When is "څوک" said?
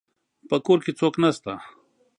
0.99-1.13